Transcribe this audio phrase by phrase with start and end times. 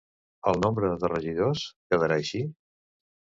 [0.51, 2.43] El nombre de regidors quedarà així?